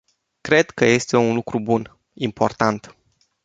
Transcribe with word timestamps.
Cred 0.41 0.69
că 0.69 0.85
este 0.85 1.17
un 1.17 1.33
lucru 1.33 1.59
bun, 1.59 1.97
important. 2.13 2.97